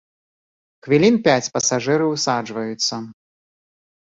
Хвілін 0.87 1.15
пяць 1.27 1.49
пасажыры 1.57 2.05
ўсаджваюцца. 2.13 2.95